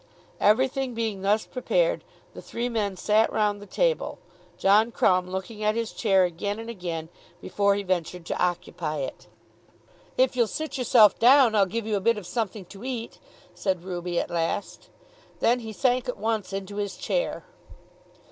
Everything 0.39 0.95
being 0.95 1.21
thus 1.21 1.45
prepared, 1.45 2.03
the 2.33 2.41
three 2.41 2.67
men 2.69 2.97
sat 2.97 3.31
round 3.31 3.61
the 3.61 3.67
table, 3.67 4.17
John 4.57 4.91
Crumb 4.91 5.29
looking 5.29 5.63
at 5.63 5.75
his 5.75 5.91
chair 5.91 6.23
again 6.25 6.57
and 6.57 6.71
again 6.71 7.09
before 7.39 7.75
he 7.75 7.83
ventured 7.83 8.25
to 8.25 8.43
occupy 8.43 8.97
it. 8.97 9.27
"If 10.17 10.35
you'll 10.35 10.47
sit 10.47 10.75
yourself 10.75 11.19
down, 11.19 11.53
I'll 11.53 11.67
give 11.67 11.85
you 11.85 11.97
a 11.97 12.01
bit 12.01 12.17
of 12.17 12.25
something 12.25 12.65
to 12.65 12.83
eat," 12.83 13.19
said 13.53 13.83
Ruby 13.83 14.19
at 14.19 14.31
last. 14.31 14.89
Then 15.39 15.59
he 15.59 15.71
sank 15.71 16.09
at 16.09 16.17
once 16.17 16.51
into 16.51 16.77
his 16.77 16.97
chair. 16.97 17.45